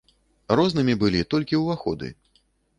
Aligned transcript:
Рознымі 0.59 0.95
былі 1.05 1.21
толькі 1.35 1.63
ўваходы. 1.63 2.13